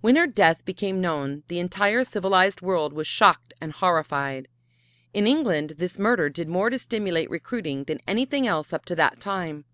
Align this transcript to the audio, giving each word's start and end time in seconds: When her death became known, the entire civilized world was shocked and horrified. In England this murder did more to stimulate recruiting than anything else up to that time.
When 0.00 0.14
her 0.14 0.28
death 0.28 0.64
became 0.64 1.00
known, 1.00 1.42
the 1.48 1.58
entire 1.58 2.04
civilized 2.04 2.60
world 2.62 2.92
was 2.92 3.08
shocked 3.08 3.52
and 3.60 3.72
horrified. 3.72 4.46
In 5.12 5.26
England 5.26 5.72
this 5.78 5.98
murder 5.98 6.28
did 6.28 6.46
more 6.46 6.70
to 6.70 6.78
stimulate 6.78 7.28
recruiting 7.30 7.82
than 7.82 7.98
anything 8.06 8.46
else 8.46 8.72
up 8.72 8.84
to 8.84 8.94
that 8.94 9.18
time. 9.18 9.64